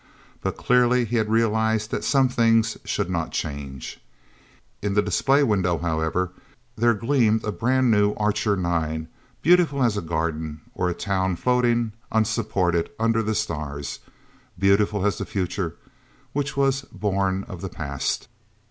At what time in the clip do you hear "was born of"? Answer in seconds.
16.57-17.61